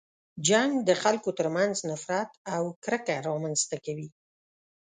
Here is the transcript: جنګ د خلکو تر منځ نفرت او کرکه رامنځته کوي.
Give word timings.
جنګ 0.47 0.71
د 0.89 0.91
خلکو 1.03 1.29
تر 1.39 1.47
منځ 1.55 1.75
نفرت 1.89 2.31
او 2.55 2.63
کرکه 2.83 3.15
رامنځته 3.29 3.75
کوي. 3.85 4.07